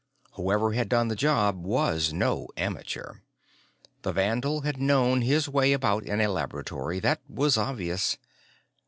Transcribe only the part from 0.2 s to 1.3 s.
Whoever had done the